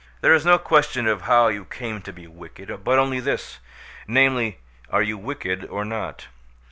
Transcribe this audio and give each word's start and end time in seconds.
There 0.21 0.33
is 0.33 0.47
no 0.47 0.57
question 0.57 1.05
of 1.05 1.21
how 1.29 1.49
you 1.49 1.63
came 1.63 2.01
to 2.01 2.11
be 2.11 2.25
wicked, 2.25 2.83
but 2.83 2.97
only 2.97 3.19
this—namely, 3.19 4.57
are 4.89 5.03
you 5.03 5.15
wicked 5.19 5.65
or 5.65 5.85
not? 5.85 6.25